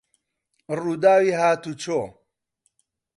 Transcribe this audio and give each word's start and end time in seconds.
ڕووداوی 0.79 1.31
هاتووچۆ 1.39 1.99